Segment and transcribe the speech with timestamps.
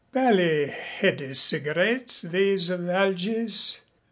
[0.13, 3.81] "Bally heady cigarettes, these of Algy's.